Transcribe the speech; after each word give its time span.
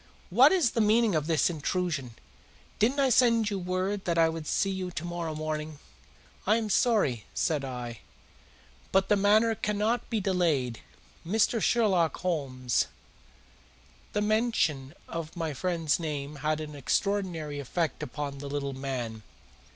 "What 0.31 0.51
is 0.51 0.71
the 0.71 0.81
meaning 0.81 1.13
of 1.13 1.27
this 1.27 1.47
intrusion? 1.47 2.15
Didn't 2.79 2.99
I 2.99 3.09
send 3.09 3.51
you 3.51 3.59
word 3.59 4.05
that 4.05 4.17
I 4.17 4.29
would 4.29 4.47
see 4.47 4.71
you 4.71 4.89
to 4.89 5.05
morrow 5.05 5.35
morning?" 5.35 5.77
"I 6.47 6.55
am 6.55 6.71
sorry," 6.71 7.25
said 7.35 7.63
I, 7.63 7.99
"but 8.91 9.09
the 9.09 9.15
matter 9.15 9.53
cannot 9.53 10.09
be 10.09 10.19
delayed. 10.19 10.79
Mr. 11.23 11.61
Sherlock 11.61 12.17
Holmes" 12.21 12.87
The 14.13 14.21
mention 14.21 14.95
of 15.07 15.35
my 15.37 15.53
friend's 15.53 15.99
name 15.99 16.37
had 16.37 16.59
an 16.61 16.73
extraordinary 16.75 17.59
effect 17.59 18.01
upon 18.01 18.39
the 18.39 18.49
little 18.49 18.73
man. 18.73 19.21